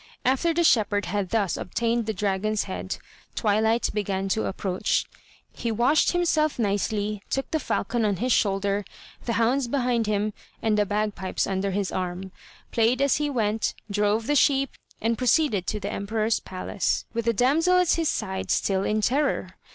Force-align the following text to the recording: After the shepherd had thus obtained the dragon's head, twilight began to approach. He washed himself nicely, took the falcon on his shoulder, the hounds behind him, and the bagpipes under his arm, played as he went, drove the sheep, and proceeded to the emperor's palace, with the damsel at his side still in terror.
After 0.25 0.51
the 0.51 0.63
shepherd 0.63 1.05
had 1.05 1.29
thus 1.29 1.57
obtained 1.57 2.07
the 2.07 2.11
dragon's 2.15 2.63
head, 2.63 2.97
twilight 3.35 3.91
began 3.93 4.27
to 4.29 4.47
approach. 4.47 5.05
He 5.53 5.71
washed 5.71 6.11
himself 6.11 6.57
nicely, 6.57 7.21
took 7.29 7.51
the 7.51 7.59
falcon 7.59 8.03
on 8.03 8.15
his 8.15 8.31
shoulder, 8.33 8.83
the 9.25 9.33
hounds 9.33 9.67
behind 9.67 10.07
him, 10.07 10.33
and 10.59 10.75
the 10.75 10.87
bagpipes 10.87 11.45
under 11.45 11.69
his 11.69 11.91
arm, 11.91 12.31
played 12.71 12.99
as 12.99 13.17
he 13.17 13.29
went, 13.29 13.75
drove 13.91 14.25
the 14.25 14.35
sheep, 14.35 14.71
and 14.99 15.19
proceeded 15.19 15.67
to 15.67 15.79
the 15.79 15.93
emperor's 15.93 16.39
palace, 16.39 17.05
with 17.13 17.25
the 17.25 17.31
damsel 17.33 17.77
at 17.77 17.91
his 17.91 18.09
side 18.09 18.49
still 18.49 18.83
in 18.83 19.01
terror. 19.01 19.53